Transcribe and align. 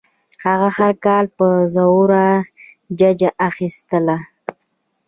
هغه 0.45 0.67
هر 0.77 0.93
کال 1.05 1.25
په 1.37 1.47
زوره 1.73 2.27
ججه 2.99 3.29
اخیستله. 3.49 4.17